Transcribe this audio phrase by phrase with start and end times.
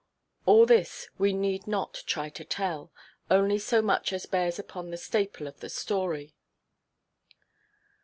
[0.47, 2.91] All this we need not try to tell,
[3.29, 6.33] only so much as bears upon the staple of the story.